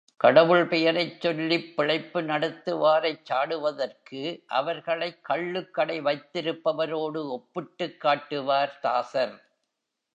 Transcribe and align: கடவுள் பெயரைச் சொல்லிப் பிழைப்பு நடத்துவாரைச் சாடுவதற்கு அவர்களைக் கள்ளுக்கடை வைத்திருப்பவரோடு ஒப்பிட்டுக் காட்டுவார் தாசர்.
கடவுள் 0.19 0.67
பெயரைச் 0.67 1.21
சொல்லிப் 1.21 1.75
பிழைப்பு 1.75 2.21
நடத்துவாரைச் 2.21 3.25
சாடுவதற்கு 3.25 4.21
அவர்களைக் 4.51 5.21
கள்ளுக்கடை 5.29 6.01
வைத்திருப்பவரோடு 6.01 7.29
ஒப்பிட்டுக் 7.29 8.01
காட்டுவார் 8.01 8.79
தாசர். 8.81 9.35